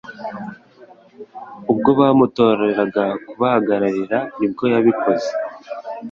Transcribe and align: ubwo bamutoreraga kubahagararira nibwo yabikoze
ubwo 1.71 1.89
bamutoreraga 1.99 3.03
kubahagararira 3.27 4.19
nibwo 4.37 4.63
yabikoze 4.73 5.29